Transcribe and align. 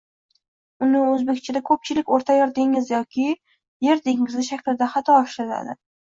Uni 0.83 0.99
oʻzbekchada 1.07 1.59
koʻpchilik 1.67 2.07
oʻrtayer 2.15 2.53
dengizi 2.55 2.91
yoki 2.93 3.25
oʻrta 3.25 3.87
Yer 3.89 4.01
dengizi 4.07 4.47
shaklida 4.49 4.89
xato 4.95 5.19
ishlatadi 5.27 5.77